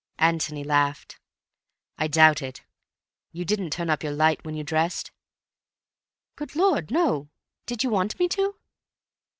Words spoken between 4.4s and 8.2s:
when you dressed?" "Good Lord, no. Did you want